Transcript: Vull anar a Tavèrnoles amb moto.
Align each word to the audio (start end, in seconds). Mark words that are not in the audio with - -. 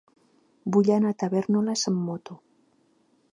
Vull 0.75 0.89
anar 0.95 1.11
a 1.13 1.17
Tavèrnoles 1.23 1.85
amb 1.93 2.01
moto. 2.09 2.39